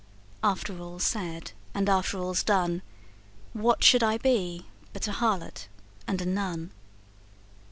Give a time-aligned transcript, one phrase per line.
[0.43, 2.81] After all's said and after all's done,
[3.53, 5.67] What should I be but a harlot
[6.07, 6.71] and a nun?